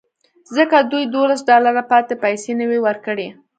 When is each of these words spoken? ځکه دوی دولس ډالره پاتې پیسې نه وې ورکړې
ځکه 0.55 0.75
دوی 0.91 1.03
دولس 1.15 1.41
ډالره 1.49 1.83
پاتې 1.91 2.13
پیسې 2.23 2.51
نه 2.59 2.65
وې 2.69 2.79
ورکړې 2.87 3.27